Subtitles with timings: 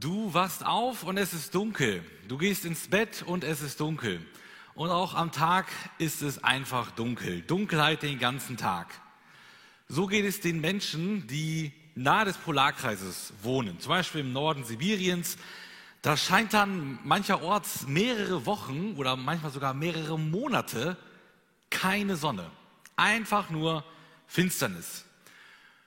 [0.00, 2.04] Du wachst auf und es ist dunkel.
[2.28, 4.24] Du gehst ins Bett und es ist dunkel.
[4.74, 5.66] Und auch am Tag
[5.98, 7.42] ist es einfach dunkel.
[7.42, 8.94] Dunkelheit den ganzen Tag.
[9.88, 15.36] So geht es den Menschen, die nahe des Polarkreises wohnen, zum Beispiel im Norden Sibiriens.
[16.02, 20.96] Da scheint dann mancherorts mehrere Wochen oder manchmal sogar mehrere Monate
[21.70, 22.48] keine Sonne.
[22.94, 23.82] Einfach nur
[24.28, 25.06] Finsternis.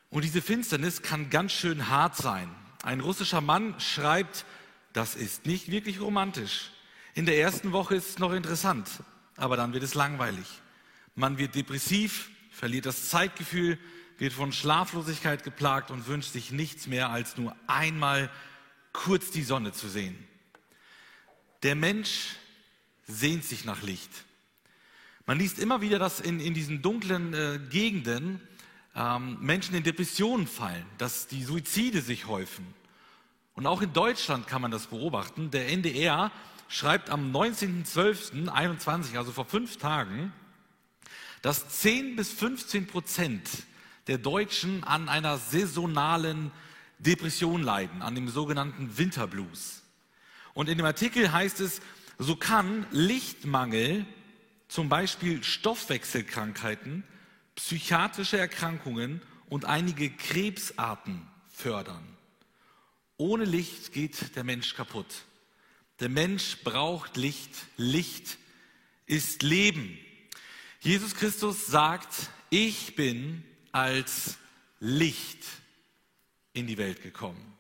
[0.09, 2.54] Und diese Finsternis kann ganz schön hart sein.
[2.84, 4.46] Ein russischer Mann schreibt,
[4.93, 6.71] das ist nicht wirklich romantisch.
[7.14, 8.89] In der ersten Woche ist es noch interessant,
[9.36, 10.47] aber dann wird es langweilig.
[11.15, 13.78] Man wird depressiv, verliert das Zeitgefühl,
[14.18, 18.29] wird von Schlaflosigkeit geplagt und wünscht sich nichts mehr, als nur einmal
[18.93, 20.18] kurz die Sonne zu sehen.
[21.64, 22.36] Der Mensch
[23.07, 24.11] sehnt sich nach Licht.
[25.25, 28.42] Man liest immer wieder, dass in, in diesen dunklen äh, Gegenden
[28.95, 32.66] ähm, Menschen in Depressionen fallen, dass die Suizide sich häufen.
[33.53, 35.52] Und auch in Deutschland kann man das beobachten.
[35.52, 36.31] Der NDR
[36.67, 40.33] schreibt am 19.12.21, also vor fünf Tagen,
[41.42, 43.50] dass 10 bis 15 Prozent
[44.08, 46.52] der Deutschen an einer saisonalen
[47.00, 49.81] Depression leiden, an dem sogenannten Winterblues.
[50.53, 51.81] Und in dem Artikel heißt es,
[52.17, 54.05] so kann Lichtmangel
[54.67, 57.03] zum Beispiel Stoffwechselkrankheiten,
[57.56, 62.18] psychiatrische Erkrankungen und einige Krebsarten fördern.
[63.18, 65.26] Ohne Licht geht der Mensch kaputt.
[66.00, 67.54] Der Mensch braucht Licht.
[67.78, 68.38] Licht
[69.06, 69.98] ist Leben.
[70.80, 74.38] Jesus Christus sagt, ich bin als
[74.80, 75.46] Licht
[76.54, 77.54] in die Welt gekommen,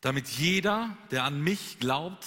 [0.00, 2.26] damit jeder, der an mich glaubt,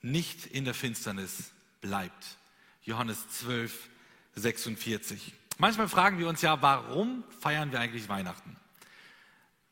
[0.00, 2.36] nicht in der Finsternis bleibt.
[2.82, 3.88] Johannes 12,
[4.34, 5.32] 46.
[5.58, 8.56] Manchmal fragen wir uns ja, warum feiern wir eigentlich Weihnachten?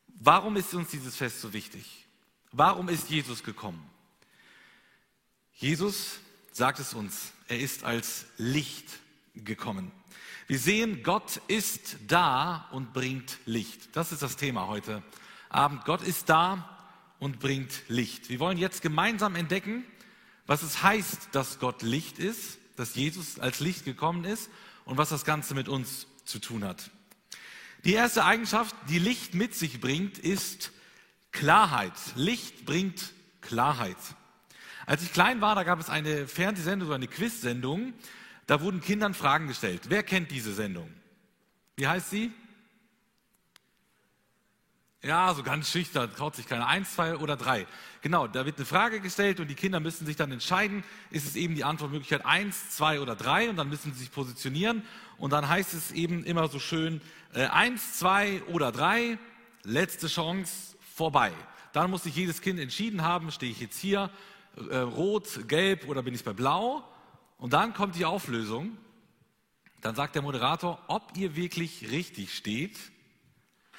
[0.07, 2.07] Warum ist uns dieses Fest so wichtig?
[2.53, 3.85] Warum ist Jesus gekommen?
[5.55, 6.19] Jesus
[6.53, 8.87] sagt es uns, er ist als Licht
[9.35, 9.93] gekommen.
[10.47, 13.95] Wir sehen, Gott ist da und bringt Licht.
[13.97, 15.03] Das ist das Thema heute
[15.49, 15.85] Abend.
[15.85, 16.79] Gott ist da
[17.19, 18.29] und bringt Licht.
[18.29, 19.85] Wir wollen jetzt gemeinsam entdecken,
[20.47, 24.51] was es heißt, dass Gott Licht ist, dass Jesus als Licht gekommen ist
[24.85, 26.91] und was das Ganze mit uns zu tun hat.
[27.85, 30.73] Die erste Eigenschaft, die Licht mit sich bringt, ist
[31.33, 31.95] Klarheit.
[32.15, 33.97] Licht bringt Klarheit.
[34.87, 37.95] Als ich klein war, da gab es eine Fernsehsendung oder eine Quiz-Sendung,
[38.47, 39.83] da wurden Kindern Fragen gestellt.
[39.89, 40.91] Wer kennt diese Sendung?
[41.77, 42.33] Wie heißt sie?
[45.03, 46.67] Ja, so ganz schüchtern, traut sich keiner.
[46.67, 47.67] Eins, zwei oder drei.
[48.03, 51.37] Genau, da wird eine Frage gestellt und die Kinder müssen sich dann entscheiden, ist es
[51.37, 54.83] eben die Antwortmöglichkeit eins, zwei oder drei und dann müssen sie sich positionieren
[55.17, 57.01] und dann heißt es eben immer so schön,
[57.33, 59.19] äh, eins, zwei oder drei,
[59.63, 61.33] letzte Chance, vorbei.
[61.73, 64.11] Dann muss sich jedes Kind entschieden haben, stehe ich jetzt hier,
[64.71, 66.85] äh, rot, gelb oder bin ich bei blau?
[67.39, 68.77] Und dann kommt die Auflösung.
[69.81, 72.77] Dann sagt der Moderator, ob ihr wirklich richtig steht,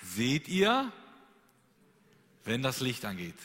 [0.02, 0.92] seht ihr,
[2.44, 3.36] wenn das Licht angeht.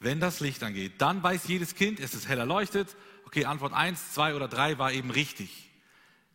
[0.00, 2.94] Wenn das Licht angeht, dann weiß jedes Kind, es ist hell erleuchtet.
[3.26, 5.70] Okay, Antwort 1, 2 oder 3 war eben richtig.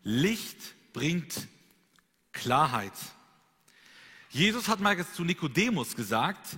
[0.03, 0.57] Licht
[0.93, 1.47] bringt
[2.31, 2.93] Klarheit.
[4.29, 6.57] Jesus hat mal zu Nikodemus gesagt,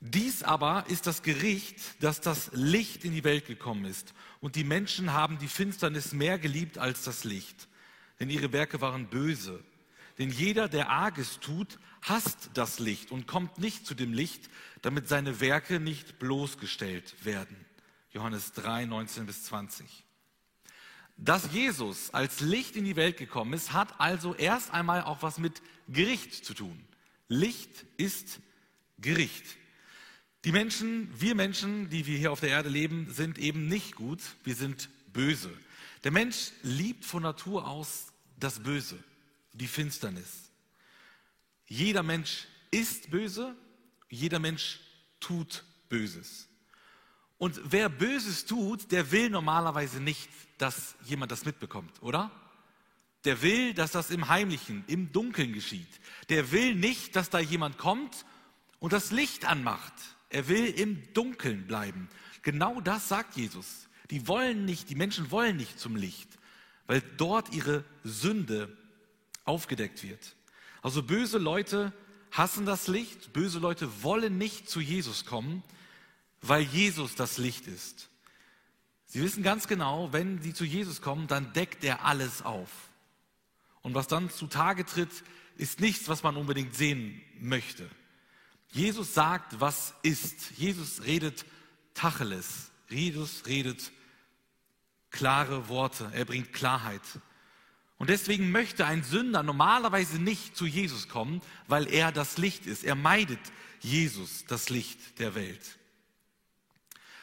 [0.00, 4.12] dies aber ist das Gericht, dass das Licht in die Welt gekommen ist.
[4.40, 7.68] Und die Menschen haben die Finsternis mehr geliebt als das Licht,
[8.20, 9.64] denn ihre Werke waren böse.
[10.18, 14.48] Denn jeder, der Arges tut, hasst das Licht und kommt nicht zu dem Licht,
[14.82, 17.56] damit seine Werke nicht bloßgestellt werden.
[18.12, 20.04] Johannes 3, 19 bis 20.
[21.16, 25.38] Dass Jesus als Licht in die Welt gekommen ist, hat also erst einmal auch was
[25.38, 26.84] mit Gericht zu tun.
[27.28, 28.40] Licht ist
[28.98, 29.44] Gericht.
[30.44, 34.20] Die Menschen, wir Menschen, die wir hier auf der Erde leben, sind eben nicht gut,
[34.44, 35.50] wir sind böse.
[36.04, 39.02] Der Mensch liebt von Natur aus das Böse
[39.54, 40.50] die Finsternis.
[41.66, 43.56] Jeder Mensch ist böse,
[44.08, 44.80] jeder Mensch
[45.20, 46.48] tut Böses.
[47.38, 50.28] Und wer Böses tut, der will normalerweise nicht,
[50.58, 52.30] dass jemand das mitbekommt, oder?
[53.24, 55.88] Der will, dass das im Heimlichen, im Dunkeln geschieht.
[56.28, 58.24] Der will nicht, dass da jemand kommt
[58.80, 59.94] und das Licht anmacht.
[60.28, 62.08] Er will im Dunkeln bleiben.
[62.42, 63.88] Genau das sagt Jesus.
[64.10, 66.28] Die wollen nicht, die Menschen wollen nicht zum Licht,
[66.86, 68.76] weil dort ihre Sünde
[69.44, 70.36] aufgedeckt wird.
[70.82, 71.92] Also böse Leute
[72.30, 75.62] hassen das Licht, böse Leute wollen nicht zu Jesus kommen,
[76.42, 78.10] weil Jesus das Licht ist.
[79.06, 82.68] Sie wissen ganz genau, wenn sie zu Jesus kommen, dann deckt er alles auf.
[83.82, 85.10] Und was dann zutage tritt,
[85.56, 87.88] ist nichts, was man unbedingt sehen möchte.
[88.72, 90.50] Jesus sagt, was ist.
[90.56, 91.44] Jesus redet
[91.94, 92.70] Tacheles.
[92.88, 93.92] Jesus redet
[95.10, 96.10] klare Worte.
[96.12, 97.02] Er bringt Klarheit.
[98.04, 102.84] Und deswegen möchte ein Sünder normalerweise nicht zu Jesus kommen, weil er das Licht ist.
[102.84, 103.38] Er meidet
[103.80, 105.78] Jesus, das Licht der Welt.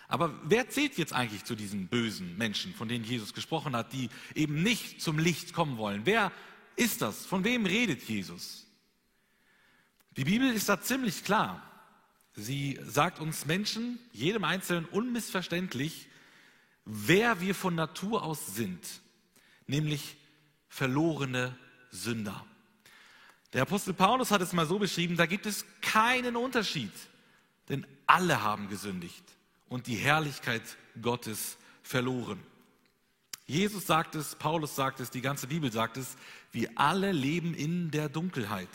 [0.07, 4.09] Aber wer zählt jetzt eigentlich zu diesen bösen Menschen, von denen Jesus gesprochen hat, die
[4.33, 6.01] eben nicht zum Licht kommen wollen?
[6.05, 6.31] Wer
[6.75, 7.27] ist das?
[7.27, 8.65] Von wem redet Jesus?
[10.17, 11.61] Die Bibel ist da ziemlich klar.
[12.33, 16.07] Sie sagt uns Menschen, jedem Einzelnen unmissverständlich,
[16.85, 18.83] wer wir von Natur aus sind,
[19.67, 20.17] nämlich
[20.71, 21.53] verlorene
[21.91, 22.45] Sünder.
[23.51, 26.93] Der Apostel Paulus hat es mal so beschrieben, da gibt es keinen Unterschied,
[27.67, 29.23] denn alle haben gesündigt
[29.67, 30.63] und die Herrlichkeit
[31.01, 32.39] Gottes verloren.
[33.45, 36.15] Jesus sagt es, Paulus sagt es, die ganze Bibel sagt es,
[36.53, 38.69] wir alle leben in der Dunkelheit.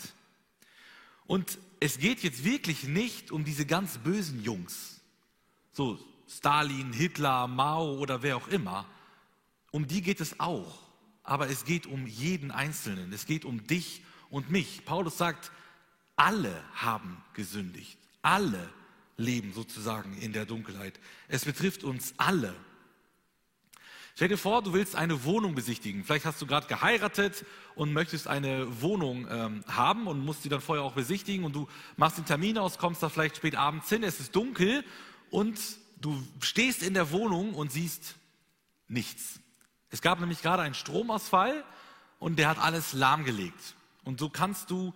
[1.26, 5.00] Und es geht jetzt wirklich nicht um diese ganz bösen Jungs,
[5.72, 8.84] so Stalin, Hitler, Mao oder wer auch immer.
[9.70, 10.85] Um die geht es auch
[11.26, 13.12] aber es geht um jeden Einzelnen.
[13.12, 14.84] Es geht um dich und mich.
[14.84, 15.50] Paulus sagt,
[16.16, 17.98] alle haben gesündigt.
[18.22, 18.68] Alle
[19.16, 20.98] leben sozusagen in der Dunkelheit.
[21.28, 22.54] Es betrifft uns alle.
[24.14, 26.02] Stell dir vor, du willst eine Wohnung besichtigen.
[26.02, 27.44] Vielleicht hast du gerade geheiratet
[27.74, 31.68] und möchtest eine Wohnung ähm, haben und musst sie dann vorher auch besichtigen und du
[31.98, 34.84] machst den Termin aus, kommst da vielleicht spät abends hin, es ist dunkel
[35.30, 35.60] und
[36.00, 38.14] du stehst in der Wohnung und siehst
[38.88, 39.38] nichts.
[39.96, 41.64] Es gab nämlich gerade einen Stromausfall
[42.18, 43.76] und der hat alles lahmgelegt.
[44.04, 44.92] Und so kannst du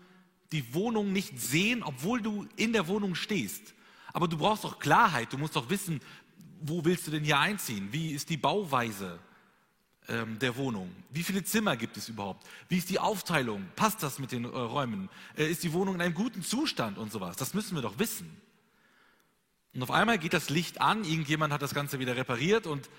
[0.53, 3.73] die Wohnung nicht sehen, obwohl du in der Wohnung stehst.
[4.13, 5.33] Aber du brauchst doch Klarheit.
[5.33, 6.03] Du musst doch wissen,
[6.61, 7.89] wo willst du denn hier einziehen?
[7.93, 9.19] Wie ist die Bauweise
[10.07, 10.95] ähm, der Wohnung?
[11.09, 12.47] Wie viele Zimmer gibt es überhaupt?
[12.69, 13.67] Wie ist die Aufteilung?
[13.77, 15.09] Passt das mit den äh, Räumen?
[15.35, 17.39] Äh, ist die Wohnung in einem guten Zustand und sowas?
[17.39, 18.31] Das müssen wir doch wissen.
[19.73, 22.91] Und auf einmal geht das Licht an, irgendjemand hat das Ganze wieder repariert und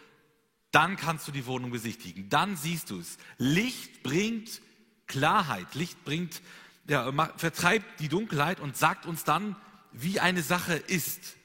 [0.72, 2.30] dann kannst du die Wohnung besichtigen.
[2.30, 3.18] Dann siehst du es.
[3.38, 4.62] Licht bringt
[5.06, 5.76] Klarheit.
[5.76, 6.42] Licht bringt,
[6.88, 9.58] ja, vertreibt die Dunkelheit und sagt uns dann,
[9.92, 11.36] wie eine Sache ist.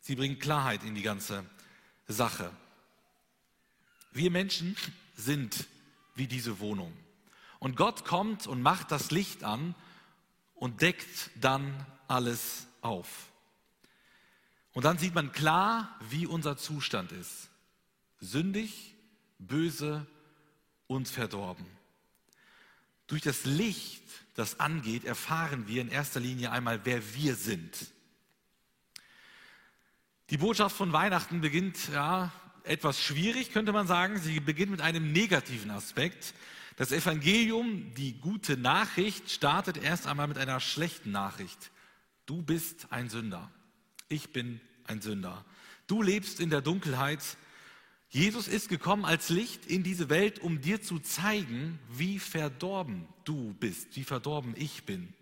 [0.00, 1.44] Sie bringt Klarheit in die ganze
[2.08, 2.50] Sache.
[4.10, 4.76] Wir Menschen
[5.16, 5.66] sind
[6.16, 6.92] wie diese Wohnung.
[7.60, 9.76] Und Gott kommt und macht das Licht an
[10.54, 13.28] und deckt dann alles auf.
[14.72, 17.51] Und dann sieht man klar, wie unser Zustand ist
[18.22, 18.94] sündig,
[19.38, 20.06] böse
[20.86, 21.66] und verdorben.
[23.08, 24.02] Durch das Licht,
[24.34, 27.92] das angeht, erfahren wir in erster Linie einmal, wer wir sind.
[30.30, 32.32] Die Botschaft von Weihnachten beginnt ja
[32.64, 34.18] etwas schwierig, könnte man sagen.
[34.18, 36.32] Sie beginnt mit einem negativen Aspekt.
[36.76, 41.70] Das Evangelium, die gute Nachricht, startet erst einmal mit einer schlechten Nachricht.
[42.24, 43.50] Du bist ein Sünder.
[44.08, 45.44] Ich bin ein Sünder.
[45.86, 47.20] Du lebst in der Dunkelheit
[48.12, 53.54] Jesus ist gekommen als Licht in diese Welt, um dir zu zeigen, wie verdorben du
[53.54, 55.14] bist, wie verdorben ich bin.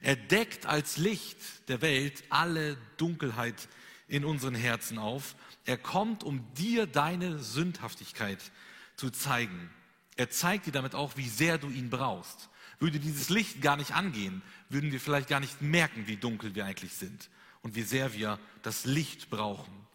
[0.00, 1.36] Er deckt als Licht
[1.66, 3.68] der Welt alle Dunkelheit
[4.06, 5.34] in unseren Herzen auf.
[5.64, 8.52] Er kommt, um dir deine Sündhaftigkeit
[8.94, 9.68] zu zeigen.
[10.14, 12.50] Er zeigt dir damit auch, wie sehr du ihn brauchst.
[12.78, 16.66] Würde dieses Licht gar nicht angehen, würden wir vielleicht gar nicht merken, wie dunkel wir
[16.66, 17.30] eigentlich sind
[17.62, 19.87] und wie sehr wir das Licht brauchen.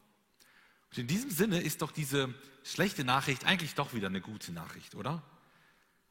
[0.98, 2.34] In diesem Sinne ist doch diese
[2.64, 5.24] schlechte Nachricht eigentlich doch wieder eine gute Nachricht, oder?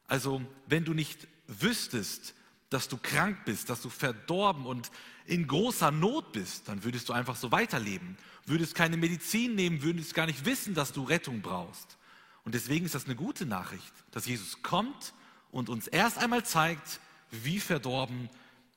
[0.07, 2.33] Also, wenn du nicht wüsstest,
[2.69, 4.91] dass du krank bist, dass du verdorben und
[5.25, 8.17] in großer Not bist, dann würdest du einfach so weiterleben.
[8.45, 11.97] Würdest keine Medizin nehmen, würdest gar nicht wissen, dass du Rettung brauchst.
[12.43, 15.13] Und deswegen ist das eine gute Nachricht, dass Jesus kommt
[15.51, 16.99] und uns erst einmal zeigt,
[17.31, 18.29] wie verdorben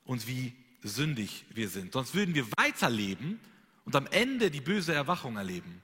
[0.05, 1.93] und wie sündig wir sind.
[1.93, 3.39] Sonst würden wir weiterleben
[3.83, 5.81] und am Ende die böse Erwachung erleben.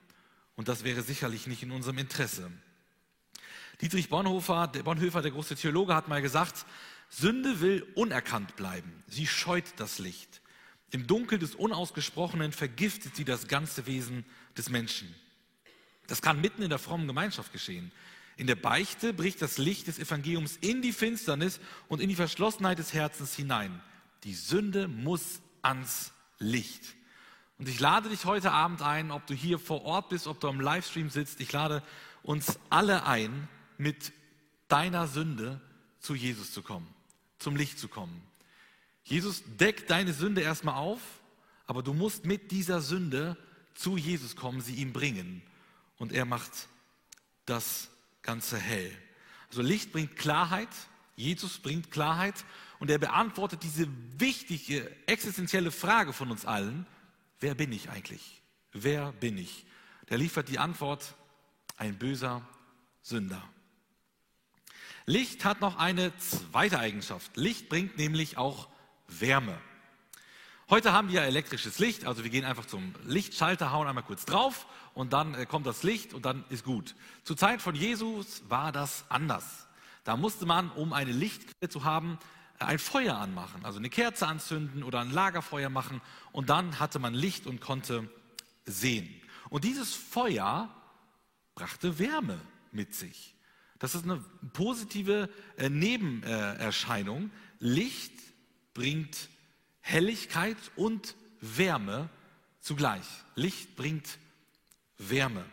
[0.55, 2.51] Und das wäre sicherlich nicht in unserem Interesse.
[3.81, 6.65] Dietrich Bonhoeffer, der Bonhoeffer, der große Theologe, hat mal gesagt,
[7.09, 9.03] Sünde will unerkannt bleiben.
[9.07, 10.41] Sie scheut das Licht.
[10.91, 14.25] Im Dunkel des Unausgesprochenen vergiftet sie das ganze Wesen
[14.57, 15.13] des Menschen.
[16.07, 17.91] Das kann mitten in der frommen Gemeinschaft geschehen.
[18.37, 22.79] In der Beichte bricht das Licht des Evangeliums in die Finsternis und in die Verschlossenheit
[22.79, 23.81] des Herzens hinein.
[24.23, 26.95] Die Sünde muss ans Licht.
[27.57, 30.47] Und ich lade dich heute Abend ein, ob du hier vor Ort bist, ob du
[30.47, 31.83] am Livestream sitzt, ich lade
[32.23, 34.11] uns alle ein, mit
[34.67, 35.61] deiner Sünde
[35.99, 36.87] zu Jesus zu kommen,
[37.39, 38.21] zum Licht zu kommen.
[39.03, 41.01] Jesus deckt deine Sünde erstmal auf,
[41.67, 43.37] aber du musst mit dieser Sünde
[43.75, 45.41] zu Jesus kommen, sie ihm bringen.
[45.97, 46.51] Und er macht
[47.45, 47.89] das
[48.21, 48.91] Ganze hell.
[49.49, 50.69] Also Licht bringt Klarheit,
[51.15, 52.43] Jesus bringt Klarheit
[52.79, 56.85] und er beantwortet diese wichtige, existenzielle Frage von uns allen,
[57.43, 58.41] wer bin ich eigentlich?
[58.71, 59.65] Wer bin ich?
[60.09, 61.13] Der liefert die Antwort,
[61.77, 62.41] ein böser
[63.01, 63.43] Sünder.
[65.05, 67.35] Licht hat noch eine zweite Eigenschaft.
[67.35, 68.69] Licht bringt nämlich auch
[69.07, 69.59] Wärme.
[70.69, 74.65] Heute haben wir elektrisches Licht, also wir gehen einfach zum Lichtschalter, hauen einmal kurz drauf
[74.93, 76.95] und dann äh, kommt das Licht und dann ist gut.
[77.23, 79.67] Zur Zeit von Jesus war das anders.
[80.05, 82.17] Da musste man, um eine Lichtquelle zu haben,
[82.65, 86.01] ein Feuer anmachen, also eine Kerze anzünden oder ein Lagerfeuer machen
[86.31, 88.09] und dann hatte man Licht und konnte
[88.65, 89.09] sehen.
[89.49, 90.73] Und dieses Feuer
[91.55, 92.39] brachte Wärme
[92.71, 93.35] mit sich.
[93.79, 97.31] Das ist eine positive äh, Nebenerscheinung.
[97.59, 98.13] Licht
[98.73, 99.29] bringt
[99.81, 102.09] Helligkeit und Wärme
[102.61, 103.05] zugleich.
[103.35, 104.17] Licht bringt
[104.97, 105.45] Wärme.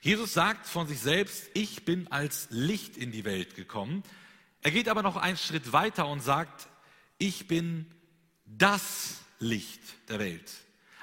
[0.00, 4.02] Jesus sagt von sich selbst, ich bin als Licht in die Welt gekommen.
[4.68, 6.68] Er geht aber noch einen Schritt weiter und sagt,
[7.16, 7.86] ich bin
[8.44, 10.52] das Licht der Welt.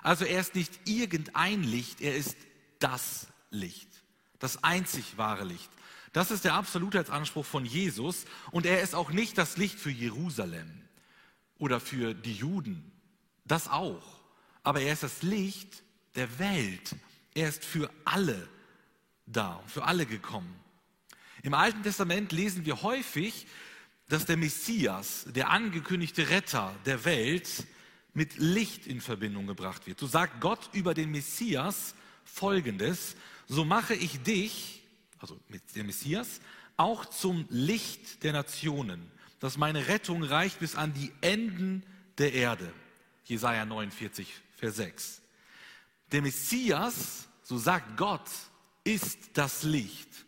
[0.03, 2.37] Also er ist nicht irgendein Licht, er ist
[2.77, 3.89] das Licht,
[4.37, 5.71] das einzig wahre Licht.
[6.13, 10.83] Das ist der Absolutheitsanspruch von Jesus und er ist auch nicht das Licht für Jerusalem
[11.57, 12.91] oder für die Juden.
[13.45, 14.21] Das auch.
[14.61, 15.81] Aber er ist das Licht
[16.13, 16.95] der Welt.
[17.33, 18.47] Er ist für alle
[19.25, 20.53] da, für alle gekommen.
[21.45, 23.45] Im Alten Testament lesen wir häufig,
[24.09, 27.67] dass der Messias, der angekündigte Retter der Welt,
[28.15, 29.99] mit Licht in Verbindung gebracht wird.
[29.99, 33.15] So sagt Gott über den Messias folgendes,
[33.47, 34.81] so mache ich dich,
[35.19, 36.41] also mit dem Messias,
[36.77, 41.83] auch zum Licht der Nationen, dass meine Rettung reicht bis an die Enden
[42.17, 42.73] der Erde.
[43.23, 45.21] Jesaja 49, Vers 6.
[46.11, 48.31] Der Messias, so sagt Gott,
[48.83, 50.24] ist das Licht.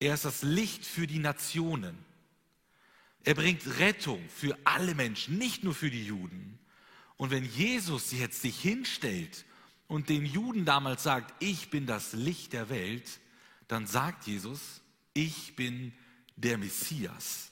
[0.00, 1.98] Er ist das Licht für die Nationen.
[3.24, 6.58] Er bringt Rettung für alle Menschen, nicht nur für die Juden.
[7.16, 9.44] Und wenn Jesus jetzt sich hinstellt
[9.88, 13.20] und den Juden damals sagt, ich bin das Licht der Welt,
[13.66, 14.80] dann sagt Jesus,
[15.14, 15.92] ich bin
[16.36, 17.50] der Messias.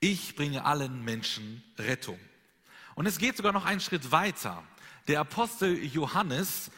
[0.00, 2.18] Ich bringe allen Menschen Rettung.
[2.96, 4.62] Und es geht sogar noch einen Schritt weiter.
[5.06, 6.70] Der Apostel Johannes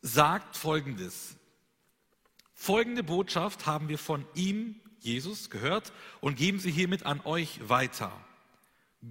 [0.00, 1.36] sagt Folgendes.
[2.62, 8.12] Folgende Botschaft haben wir von ihm, Jesus, gehört und geben sie hiermit an euch weiter.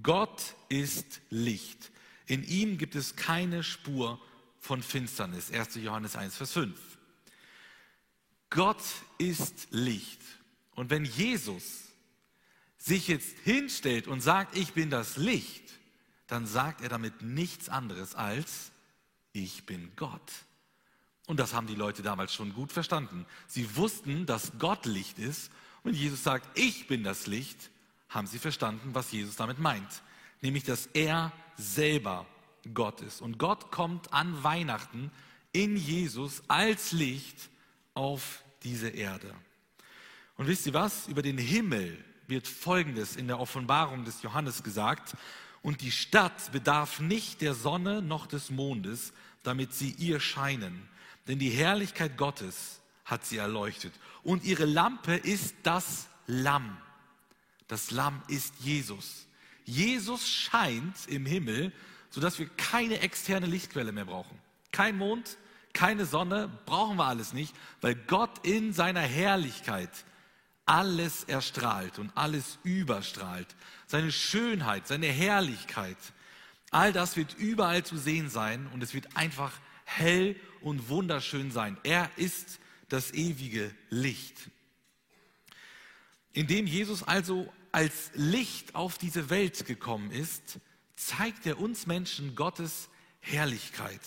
[0.04, 1.90] Gott ist Licht.
[2.26, 4.20] In ihm gibt es keine Spur
[4.60, 5.50] von Finsternis.
[5.50, 5.74] 1.
[5.74, 6.78] Johannes 1, Vers 5.
[8.50, 8.84] Gott
[9.18, 10.20] ist Licht.
[10.76, 11.88] Und wenn Jesus
[12.78, 15.72] sich jetzt hinstellt und sagt, ich bin das Licht,
[16.28, 18.70] dann sagt er damit nichts anderes als,
[19.32, 20.30] ich bin Gott.
[21.30, 23.24] Und das haben die Leute damals schon gut verstanden.
[23.46, 25.52] Sie wussten, dass Gott Licht ist.
[25.84, 27.70] Und Jesus sagt, ich bin das Licht,
[28.08, 30.02] haben sie verstanden, was Jesus damit meint.
[30.40, 32.26] Nämlich, dass er selber
[32.74, 33.22] Gott ist.
[33.22, 35.12] Und Gott kommt an Weihnachten
[35.52, 37.48] in Jesus als Licht
[37.94, 39.32] auf diese Erde.
[40.36, 41.06] Und wisst ihr was?
[41.06, 45.16] Über den Himmel wird Folgendes in der Offenbarung des Johannes gesagt.
[45.62, 49.12] Und die Stadt bedarf nicht der Sonne noch des Mondes,
[49.44, 50.90] damit sie ihr scheinen.
[51.28, 53.92] Denn die Herrlichkeit Gottes hat sie erleuchtet.
[54.22, 56.76] Und ihre Lampe ist das Lamm.
[57.68, 59.26] Das Lamm ist Jesus.
[59.64, 61.72] Jesus scheint im Himmel,
[62.10, 64.36] sodass wir keine externe Lichtquelle mehr brauchen.
[64.72, 65.36] Kein Mond,
[65.72, 69.90] keine Sonne, brauchen wir alles nicht, weil Gott in seiner Herrlichkeit
[70.66, 73.48] alles erstrahlt und alles überstrahlt.
[73.86, 75.96] Seine Schönheit, seine Herrlichkeit,
[76.70, 79.52] all das wird überall zu sehen sein und es wird einfach
[79.84, 81.76] hell und wunderschön sein.
[81.82, 84.50] Er ist das ewige Licht.
[86.32, 90.58] Indem Jesus also als Licht auf diese Welt gekommen ist,
[90.96, 92.88] zeigt er uns Menschen Gottes
[93.20, 94.00] Herrlichkeit.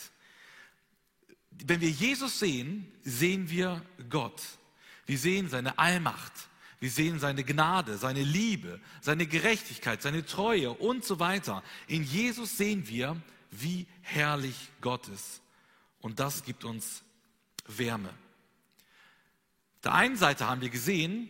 [1.65, 4.41] Wenn wir Jesus sehen, sehen wir Gott.
[5.05, 6.33] Wir sehen seine Allmacht,
[6.79, 11.63] wir sehen seine Gnade, seine Liebe, seine Gerechtigkeit, seine Treue und so weiter.
[11.87, 15.42] In Jesus sehen wir, wie herrlich Gott ist.
[16.03, 17.01] Und das gibt uns
[17.65, 18.09] Wärme.
[18.09, 21.29] Auf der einen Seite haben wir gesehen,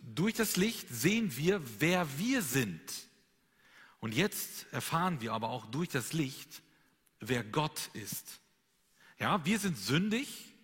[0.00, 2.80] durch das Licht sehen wir, wer wir sind.
[3.98, 6.62] Und jetzt erfahren wir aber auch durch das Licht,
[7.18, 8.38] wer Gott ist.
[9.18, 10.54] Ja, wir sind sündig,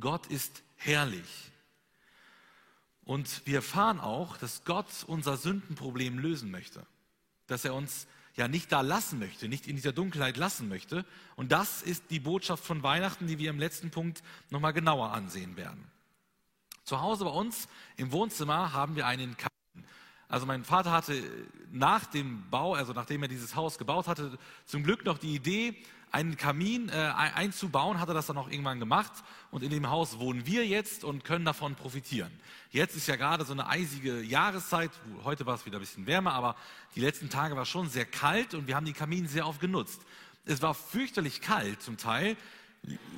[0.00, 1.52] Gott ist herrlich.
[3.04, 6.84] Und wir erfahren auch, dass Gott unser Sündenproblem lösen möchte.
[7.46, 11.04] Dass er uns ja nicht da lassen möchte, nicht in dieser Dunkelheit lassen möchte.
[11.36, 15.56] Und das ist die Botschaft von Weihnachten, die wir im letzten Punkt nochmal genauer ansehen
[15.56, 15.90] werden.
[16.84, 19.88] Zu Hause bei uns im Wohnzimmer haben wir einen Kamin.
[20.28, 21.22] Also mein Vater hatte
[21.70, 25.76] nach dem Bau, also nachdem er dieses Haus gebaut hatte, zum Glück noch die Idee,
[26.12, 29.12] einen Kamin äh, einzubauen, hat er das dann auch irgendwann gemacht.
[29.50, 32.32] Und in dem Haus wohnen wir jetzt und können davon profitieren.
[32.70, 34.90] Jetzt ist ja gerade so eine eisige Jahreszeit.
[35.24, 36.56] Heute war es wieder ein bisschen wärmer, aber
[36.94, 40.00] die letzten Tage war schon sehr kalt und wir haben den Kamin sehr oft genutzt.
[40.44, 42.36] Es war fürchterlich kalt zum Teil.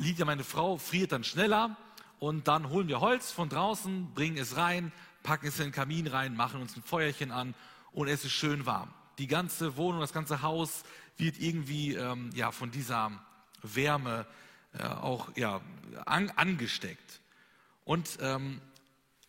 [0.01, 1.77] Lydia, meine Frau, friert dann schneller
[2.19, 6.07] und dann holen wir Holz von draußen, bringen es rein, packen es in den Kamin
[6.07, 7.55] rein, machen uns ein Feuerchen an
[7.93, 8.91] und es ist schön warm.
[9.19, 10.83] Die ganze Wohnung, das ganze Haus
[11.17, 13.13] wird irgendwie ähm, ja, von dieser
[13.63, 14.27] Wärme
[14.79, 15.61] äh, auch ja,
[16.07, 17.21] an, angesteckt.
[17.85, 18.61] Und ähm,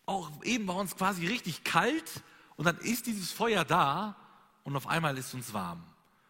[0.06, 2.24] auch eben war uns quasi richtig kalt
[2.56, 4.16] und dann ist dieses Feuer da
[4.64, 5.84] und auf einmal ist uns warm.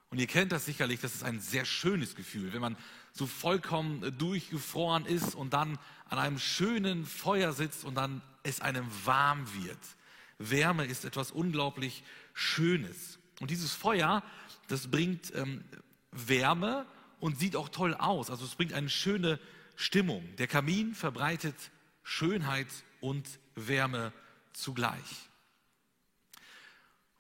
[0.10, 2.78] Und ihr kennt das sicherlich, das ist ein sehr schönes Gefühl, wenn man
[3.14, 8.86] so vollkommen durchgefroren ist und dann an einem schönen Feuer sitzt und dann es einem
[9.06, 9.80] warm wird.
[10.38, 13.18] Wärme ist etwas unglaublich Schönes.
[13.40, 14.24] Und dieses Feuer,
[14.68, 15.64] das bringt ähm,
[16.12, 16.86] Wärme
[17.20, 18.30] und sieht auch toll aus.
[18.30, 19.40] Also es bringt eine schöne
[19.76, 20.24] Stimmung.
[20.38, 21.56] Der Kamin verbreitet
[22.04, 22.68] Schönheit
[23.02, 24.14] und Wärme
[24.54, 25.30] zugleich.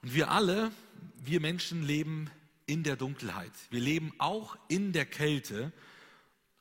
[0.01, 0.71] Und wir alle,
[1.17, 2.29] wir Menschen leben
[2.65, 3.51] in der Dunkelheit.
[3.69, 5.71] Wir leben auch in der Kälte.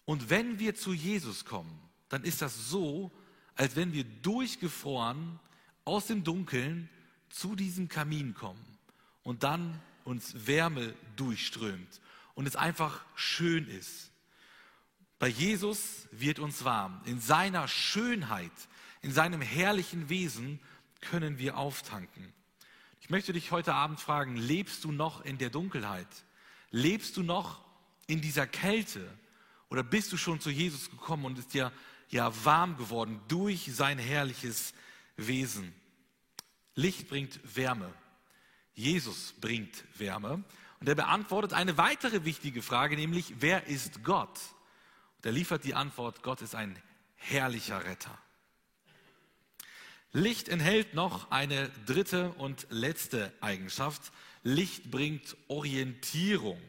[0.05, 3.11] Und wenn wir zu Jesus kommen, dann ist das so,
[3.55, 5.39] als wenn wir durchgefroren
[5.85, 6.89] aus dem Dunkeln
[7.29, 8.65] zu diesem Kamin kommen
[9.23, 12.01] und dann uns Wärme durchströmt
[12.35, 14.11] und es einfach schön ist.
[15.19, 17.01] Bei Jesus wird uns warm.
[17.05, 18.51] In seiner Schönheit,
[19.03, 20.59] in seinem herrlichen Wesen
[21.01, 22.33] können wir auftanken.
[23.01, 26.09] Ich möchte dich heute Abend fragen, lebst du noch in der Dunkelheit?
[26.71, 27.61] Lebst du noch
[28.07, 29.07] in dieser Kälte?
[29.69, 31.73] Oder bist du schon zu Jesus gekommen und ist dir
[32.09, 34.75] ja warm geworden durch sein herrliches
[35.17, 35.75] Wesen?
[36.75, 37.93] Licht bringt Wärme.
[38.75, 40.43] Jesus bringt Wärme.
[40.81, 44.41] Und er beantwortet eine weitere wichtige Frage, nämlich, wer ist Gott?
[45.17, 46.77] Und er liefert die Antwort, Gott ist ein
[47.15, 48.19] herrlicher Retter.
[50.13, 54.13] Licht enthält noch eine dritte und letzte Eigenschaft.
[54.43, 56.61] Licht bringt Orientierung.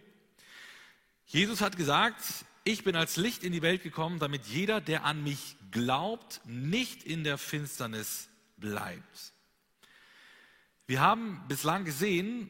[1.25, 2.21] Jesus hat gesagt,
[2.63, 7.03] ich bin als Licht in die Welt gekommen, damit jeder, der an mich glaubt, nicht
[7.03, 9.32] in der Finsternis bleibt.
[10.85, 12.49] Wir haben bislang gesehen,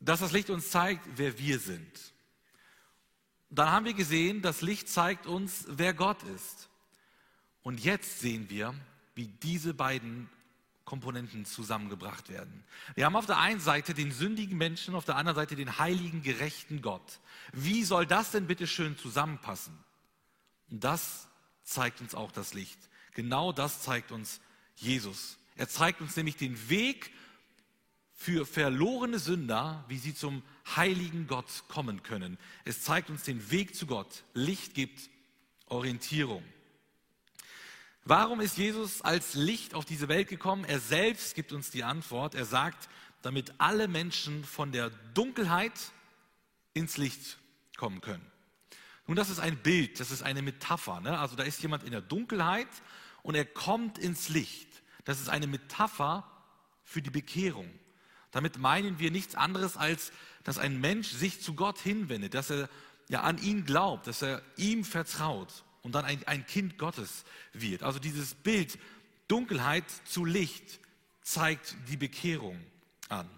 [0.00, 2.12] dass das Licht uns zeigt, wer wir sind.
[3.50, 6.68] Dann haben wir gesehen, das Licht zeigt uns, wer Gott ist.
[7.62, 8.74] Und jetzt sehen wir,
[9.14, 10.28] wie diese beiden
[10.84, 12.64] Komponenten zusammengebracht werden.
[12.94, 16.22] Wir haben auf der einen Seite den sündigen Menschen, auf der anderen Seite den heiligen,
[16.22, 17.20] gerechten Gott.
[17.52, 19.76] Wie soll das denn bitte schön zusammenpassen?
[20.70, 21.28] Und das
[21.62, 22.78] zeigt uns auch das Licht.
[23.12, 24.40] Genau das zeigt uns
[24.76, 25.36] Jesus.
[25.56, 27.10] Er zeigt uns nämlich den Weg
[28.20, 30.42] für verlorene Sünder, wie sie zum
[30.74, 32.36] heiligen Gott kommen können.
[32.64, 34.24] Es zeigt uns den Weg zu Gott.
[34.34, 35.08] Licht gibt
[35.66, 36.42] Orientierung.
[38.02, 40.64] Warum ist Jesus als Licht auf diese Welt gekommen?
[40.64, 42.34] Er selbst gibt uns die Antwort.
[42.34, 42.88] Er sagt,
[43.22, 45.78] damit alle Menschen von der Dunkelheit
[46.74, 47.38] ins Licht
[47.76, 48.26] kommen können.
[49.06, 51.00] Nun, das ist ein Bild, das ist eine Metapher.
[51.00, 51.16] Ne?
[51.16, 52.68] Also da ist jemand in der Dunkelheit
[53.22, 54.68] und er kommt ins Licht.
[55.04, 56.28] Das ist eine Metapher
[56.82, 57.70] für die Bekehrung.
[58.30, 60.12] Damit meinen wir nichts anderes, als
[60.44, 62.68] dass ein Mensch sich zu Gott hinwendet, dass er
[63.08, 67.82] ja an ihn glaubt, dass er ihm vertraut und dann ein, ein Kind Gottes wird.
[67.82, 68.78] Also dieses Bild
[69.28, 70.80] Dunkelheit zu Licht
[71.22, 72.58] zeigt die Bekehrung
[73.08, 73.28] an.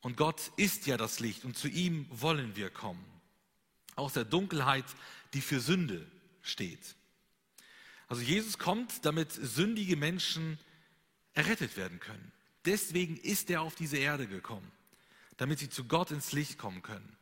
[0.00, 3.04] Und Gott ist ja das Licht und zu ihm wollen wir kommen.
[3.96, 4.84] Aus der Dunkelheit,
[5.34, 6.06] die für Sünde
[6.42, 6.94] steht.
[8.06, 10.58] Also Jesus kommt, damit sündige Menschen
[11.34, 12.32] errettet werden können.
[12.68, 14.70] Deswegen ist er auf diese Erde gekommen,
[15.38, 17.16] damit sie zu Gott ins Licht kommen können.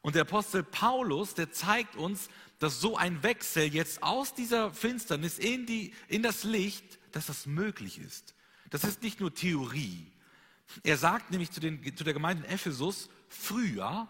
[0.00, 2.28] Und der Apostel Paulus, der zeigt uns,
[2.60, 7.46] dass so ein Wechsel jetzt aus dieser Finsternis in, die, in das Licht, dass das
[7.46, 8.32] möglich ist.
[8.70, 10.06] Das ist nicht nur Theorie.
[10.84, 14.06] Er sagt nämlich zu, den, zu der Gemeinde in Ephesus, früher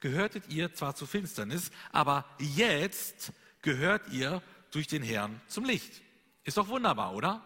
[0.00, 6.00] gehörtet ihr zwar zur Finsternis, aber jetzt gehört ihr durch den Herrn zum Licht.
[6.44, 7.44] Ist doch wunderbar, oder?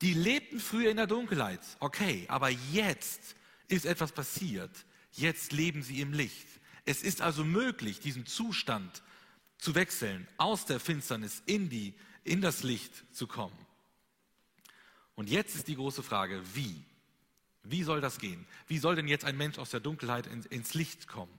[0.00, 1.60] Die lebten früher in der Dunkelheit.
[1.80, 3.34] Okay, aber jetzt
[3.68, 4.70] ist etwas passiert.
[5.12, 6.46] Jetzt leben sie im Licht.
[6.84, 9.02] Es ist also möglich, diesen Zustand
[9.58, 13.58] zu wechseln, aus der Finsternis in, die, in das Licht zu kommen.
[15.16, 16.84] Und jetzt ist die große Frage, wie?
[17.64, 18.46] Wie soll das gehen?
[18.68, 21.36] Wie soll denn jetzt ein Mensch aus der Dunkelheit in, ins Licht kommen?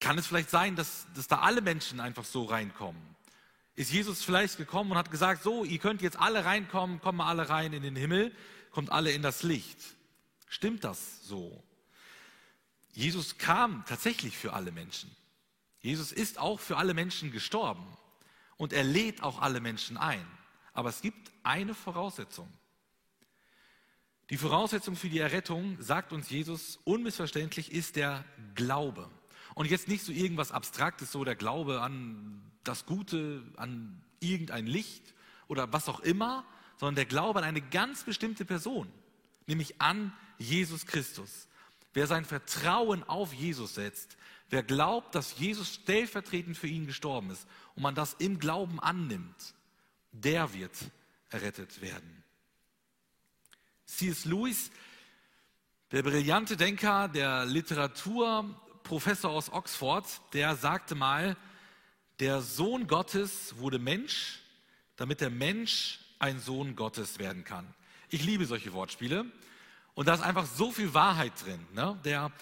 [0.00, 3.00] Kann es vielleicht sein, dass, dass da alle Menschen einfach so reinkommen?
[3.80, 7.48] Ist Jesus vielleicht gekommen und hat gesagt, so, ihr könnt jetzt alle reinkommen, kommen alle
[7.48, 8.30] rein in den Himmel.
[8.72, 9.78] kommt alle in das Licht.
[10.48, 11.64] Stimmt das so?
[12.92, 15.10] Jesus kam tatsächlich für alle Menschen.
[15.80, 17.86] Jesus ist auch für alle Menschen gestorben
[18.58, 20.26] und er lädt auch alle Menschen ein.
[20.74, 22.52] Aber es gibt eine Voraussetzung.
[24.28, 29.10] Die Voraussetzung für die Errettung, sagt uns Jesus unmissverständlich, ist der Glaube.
[29.54, 35.14] Und jetzt nicht so irgendwas Abstraktes, so der Glaube an das Gute, an irgendein Licht
[35.48, 36.44] oder was auch immer,
[36.76, 38.90] sondern der Glaube an eine ganz bestimmte Person,
[39.46, 41.48] nämlich an Jesus Christus.
[41.92, 44.16] Wer sein Vertrauen auf Jesus setzt,
[44.48, 49.54] wer glaubt, dass Jesus stellvertretend für ihn gestorben ist und man das im Glauben annimmt,
[50.12, 50.76] der wird
[51.30, 52.24] errettet werden.
[53.86, 54.24] C.S.
[54.24, 54.70] Lewis,
[55.90, 57.44] der brillante Denker, der
[58.80, 61.36] Literaturprofessor aus Oxford, der sagte mal,
[62.18, 64.40] der Sohn Gottes wurde Mensch,
[64.96, 67.72] damit der Mensch ein Sohn Gottes werden kann.
[68.08, 69.26] Ich liebe solche Wortspiele
[69.94, 71.64] und da ist einfach so viel Wahrheit drin.
[71.72, 71.98] Ne?
[72.04, 72.32] Der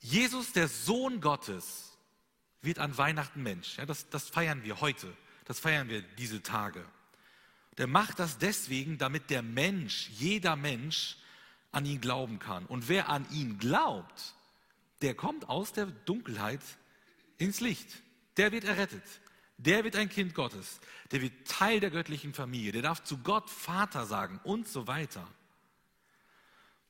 [0.00, 1.92] Jesus, der Sohn Gottes,
[2.60, 3.78] wird an Weihnachten Mensch.
[3.78, 6.84] Ja, das, das feiern wir heute, das feiern wir diese Tage.
[7.78, 11.16] Der macht das deswegen, damit der Mensch, jeder Mensch,
[11.72, 12.66] an ihn glauben kann.
[12.66, 14.34] Und wer an ihn glaubt,
[15.02, 16.60] der kommt aus der Dunkelheit
[17.38, 18.02] ins Licht.
[18.36, 19.02] Der wird errettet.
[19.58, 20.80] Der wird ein Kind Gottes.
[21.10, 22.72] Der wird Teil der göttlichen Familie.
[22.72, 25.26] Der darf zu Gott Vater sagen und so weiter.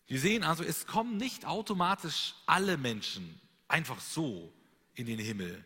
[0.07, 4.53] Wir sehen also, es kommen nicht automatisch alle Menschen einfach so
[4.95, 5.65] in den Himmel.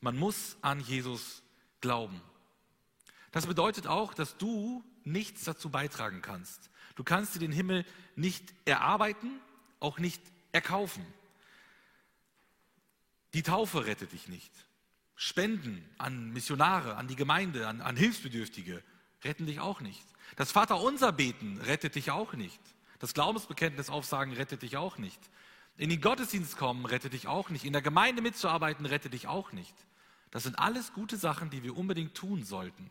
[0.00, 1.42] Man muss an Jesus
[1.80, 2.20] glauben.
[3.30, 6.70] Das bedeutet auch, dass du nichts dazu beitragen kannst.
[6.94, 7.84] Du kannst dir den Himmel
[8.16, 9.40] nicht erarbeiten,
[9.80, 11.04] auch nicht erkaufen.
[13.34, 14.52] Die Taufe rettet dich nicht.
[15.16, 18.82] Spenden an Missionare, an die Gemeinde, an, an Hilfsbedürftige
[19.22, 20.04] retten dich auch nicht.
[20.36, 22.60] Das Vaterunser beten rettet dich auch nicht.
[22.98, 25.20] Das Glaubensbekenntnis aufsagen rettet dich auch nicht.
[25.76, 27.64] In den Gottesdienst kommen rettet dich auch nicht.
[27.64, 29.74] In der Gemeinde mitzuarbeiten rettet dich auch nicht.
[30.30, 32.90] Das sind alles gute Sachen, die wir unbedingt tun sollten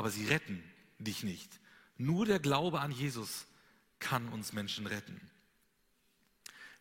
[0.00, 0.64] aber sie retten
[0.98, 1.60] dich nicht.
[1.98, 3.44] Nur der Glaube an Jesus
[3.98, 5.20] kann uns Menschen retten.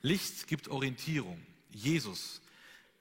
[0.02, 1.46] Licht gibt Orientierung.
[1.70, 2.42] Jesus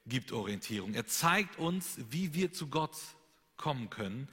[0.09, 0.95] gibt Orientierung.
[0.95, 2.97] Er zeigt uns, wie wir zu Gott
[3.57, 4.29] kommen können.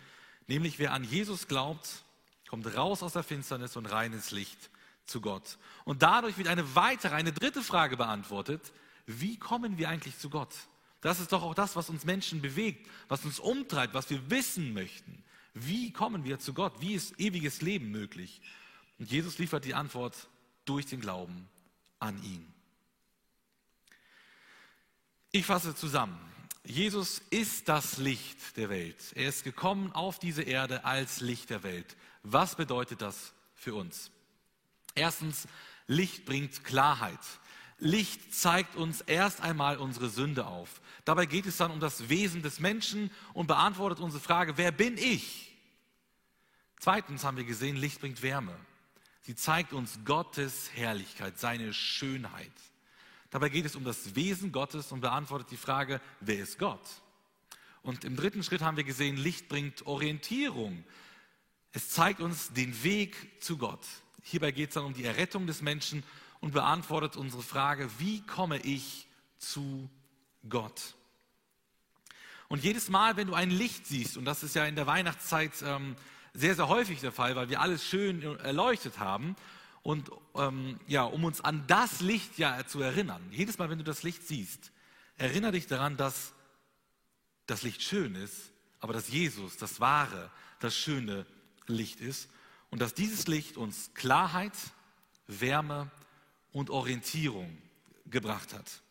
[0.47, 2.03] Nämlich wer an Jesus glaubt,
[2.47, 4.69] kommt raus aus der Finsternis und rein ins Licht
[5.05, 5.57] zu Gott.
[5.83, 8.73] Und dadurch wird eine weitere, eine dritte Frage beantwortet.
[9.05, 10.53] Wie kommen wir eigentlich zu Gott?
[11.01, 14.73] Das ist doch auch das, was uns Menschen bewegt, was uns umtreibt, was wir wissen
[14.73, 15.23] möchten.
[15.53, 16.73] Wie kommen wir zu Gott?
[16.81, 18.41] Wie ist ewiges Leben möglich?
[18.97, 20.27] Und Jesus liefert die Antwort
[20.65, 21.47] durch den Glauben
[21.99, 22.54] an ihn.
[25.35, 26.17] Ich fasse zusammen.
[26.63, 28.95] Jesus ist das Licht der Welt.
[29.15, 31.97] Er ist gekommen auf diese Erde als Licht der Welt.
[32.23, 34.11] Was bedeutet das für uns?
[34.95, 35.49] Erstens,
[35.87, 37.19] Licht bringt Klarheit.
[37.79, 40.79] Licht zeigt uns erst einmal unsere Sünde auf.
[41.03, 44.97] Dabei geht es dann um das Wesen des Menschen und beantwortet unsere Frage, wer bin
[44.97, 45.53] ich?
[46.79, 48.55] Zweitens haben wir gesehen, Licht bringt Wärme.
[49.19, 52.53] Sie zeigt uns Gottes Herrlichkeit, seine Schönheit.
[53.35, 56.79] Dabei geht es um das Wesen Gottes und beantwortet die Frage, wer ist Gott?
[57.81, 60.85] Und im dritten Schritt haben wir gesehen, Licht bringt Orientierung.
[61.73, 63.85] Es zeigt uns den Weg zu Gott.
[64.23, 66.01] Hierbei geht es dann um die Errettung des Menschen
[66.39, 69.05] und beantwortet unsere Frage, wie komme ich
[69.37, 69.89] zu
[70.47, 70.95] Gott?
[72.47, 75.61] Und jedes Mal, wenn du ein Licht siehst, und das ist ja in der Weihnachtszeit
[75.61, 75.97] ähm,
[76.33, 79.35] sehr, sehr häufig der Fall, weil wir alles schön erleuchtet haben,
[79.85, 83.21] und ähm, ja, um uns an das Licht ja zu erinnern.
[83.29, 84.71] Jedes Mal, wenn du das Licht siehst,
[85.15, 86.33] erinnere dich daran, dass
[87.45, 91.27] das Licht schön ist, aber dass Jesus das wahre, das schöne
[91.67, 92.29] Licht ist
[92.71, 94.53] und dass dieses Licht uns Klarheit,
[95.27, 95.91] Wärme
[96.51, 97.55] und Orientierung
[98.07, 98.81] gebracht hat.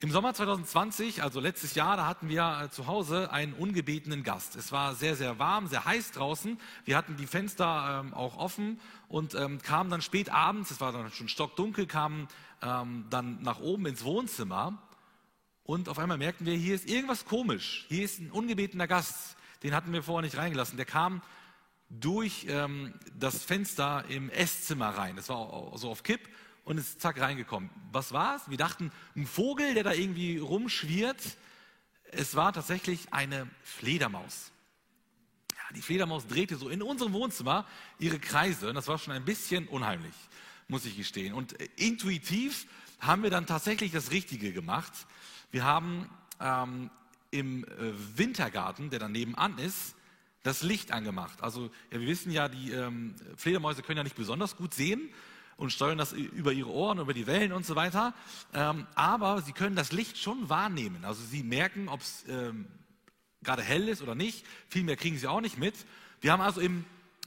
[0.00, 4.54] Im Sommer 2020, also letztes Jahr, da hatten wir äh, zu Hause einen ungebetenen Gast.
[4.54, 6.60] Es war sehr, sehr warm, sehr heiß draußen.
[6.84, 8.78] Wir hatten die Fenster ähm, auch offen
[9.08, 12.28] und ähm, kamen dann spät abends, es war dann schon stockdunkel, kamen
[12.60, 14.76] ähm, dann nach oben ins Wohnzimmer
[15.64, 17.86] und auf einmal merkten wir, hier ist irgendwas komisch.
[17.88, 19.38] Hier ist ein ungebetener Gast.
[19.62, 20.76] Den hatten wir vorher nicht reingelassen.
[20.76, 21.22] Der kam
[21.88, 25.16] durch ähm, das Fenster im Esszimmer rein.
[25.16, 26.20] Das war so auf Kipp
[26.66, 27.70] und ist zack reingekommen.
[27.92, 28.50] Was war es?
[28.50, 31.22] Wir dachten, ein Vogel, der da irgendwie rumschwirrt.
[32.10, 34.50] Es war tatsächlich eine Fledermaus.
[35.54, 37.66] Ja, die Fledermaus drehte so in unserem Wohnzimmer
[38.00, 40.14] ihre Kreise und das war schon ein bisschen unheimlich,
[40.66, 41.34] muss ich gestehen.
[41.34, 42.66] Und äh, intuitiv
[42.98, 44.92] haben wir dann tatsächlich das Richtige gemacht.
[45.52, 46.90] Wir haben ähm,
[47.30, 47.68] im äh,
[48.16, 49.94] Wintergarten, der daneben an ist,
[50.42, 51.42] das Licht angemacht.
[51.42, 55.10] Also ja, wir wissen ja, die ähm, Fledermäuse können ja nicht besonders gut sehen
[55.56, 58.14] und steuern das über ihre Ohren, über die Wellen und so weiter.
[58.52, 61.04] Ähm, aber sie können das Licht schon wahrnehmen.
[61.04, 62.66] Also sie merken, ob es ähm,
[63.42, 64.44] gerade hell ist oder nicht.
[64.68, 65.74] Viel mehr kriegen sie auch nicht mit.
[66.20, 66.84] Wir haben also im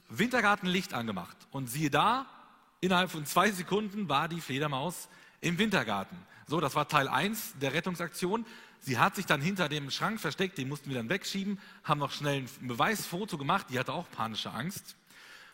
[0.08, 1.36] Wintergarten Licht angemacht.
[1.50, 2.26] Und siehe da,
[2.80, 5.08] innerhalb von zwei Sekunden war die Fledermaus
[5.40, 6.16] im Wintergarten.
[6.46, 8.44] So, das war Teil 1 der Rettungsaktion.
[8.80, 12.12] Sie hat sich dann hinter dem Schrank versteckt, den mussten wir dann wegschieben, haben noch
[12.12, 14.96] schnell ein Beweisfoto gemacht, die hatte auch panische Angst.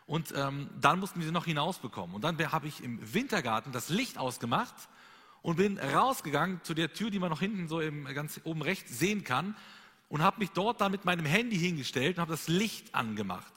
[0.07, 2.15] Und ähm, dann mussten wir sie noch hinausbekommen.
[2.15, 4.75] Und dann habe ich im Wintergarten das Licht ausgemacht
[5.43, 8.99] und bin rausgegangen zu der Tür, die man noch hinten so im, ganz oben rechts
[8.99, 9.57] sehen kann
[10.09, 13.53] und habe mich dort dann mit meinem Handy hingestellt und habe das Licht angemacht.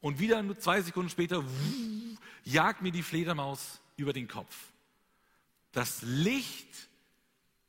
[0.00, 4.56] Und wieder nur zwei Sekunden später wuh, jagt mir die Fledermaus über den Kopf.
[5.72, 6.88] Das Licht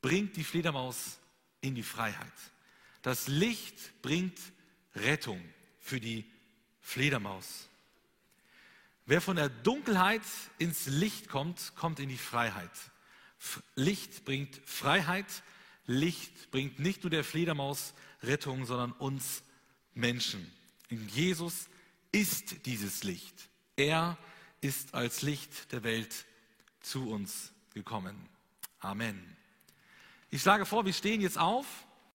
[0.00, 1.18] bringt die Fledermaus
[1.60, 2.32] in die Freiheit.
[3.02, 4.38] Das Licht bringt
[4.94, 5.40] Rettung
[5.80, 6.24] für die
[6.80, 7.68] Fledermaus.
[9.12, 10.22] Wer von der Dunkelheit
[10.56, 12.70] ins Licht kommt, kommt in die Freiheit.
[13.74, 15.26] Licht bringt Freiheit.
[15.84, 19.42] Licht bringt nicht nur der Fledermaus Rettung, sondern uns
[19.92, 20.50] Menschen.
[20.88, 21.68] In Jesus
[22.10, 23.50] ist dieses Licht.
[23.76, 24.16] Er
[24.62, 26.24] ist als Licht der Welt
[26.80, 28.16] zu uns gekommen.
[28.80, 29.36] Amen.
[30.30, 31.66] Ich schlage vor, wir stehen jetzt auf